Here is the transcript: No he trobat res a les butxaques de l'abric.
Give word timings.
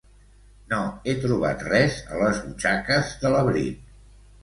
No 0.71 0.79
he 1.05 1.13
trobat 1.27 1.63
res 1.73 2.01
a 2.17 2.25
les 2.25 2.43
butxaques 2.49 3.15
de 3.25 3.37
l'abric. 3.37 3.91